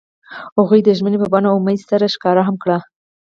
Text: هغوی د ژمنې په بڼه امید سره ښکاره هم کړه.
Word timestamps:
هغوی 0.57 0.79
د 0.83 0.89
ژمنې 0.97 1.17
په 1.21 1.27
بڼه 1.33 1.49
امید 1.57 1.79
سره 1.89 2.11
ښکاره 2.13 2.43
هم 2.47 2.55
کړه. 2.63 2.77